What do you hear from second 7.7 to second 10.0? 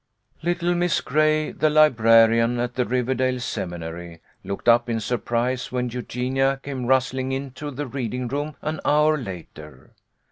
reading room an hour later.